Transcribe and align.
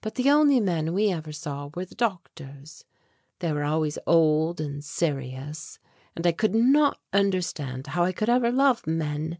But 0.00 0.16
the 0.16 0.28
only 0.28 0.58
men 0.58 0.92
we 0.94 1.12
ever 1.12 1.30
saw 1.30 1.70
were 1.76 1.84
the 1.84 1.94
doctors. 1.94 2.84
They 3.38 3.52
were 3.52 3.62
always 3.62 4.00
old 4.04 4.60
and 4.60 4.82
serious 4.82 5.78
and 6.16 6.26
I 6.26 6.32
could 6.32 6.56
not 6.56 6.98
understand 7.12 7.86
how 7.86 8.02
I 8.02 8.10
could 8.10 8.28
ever 8.28 8.50
love 8.50 8.84
men. 8.88 9.38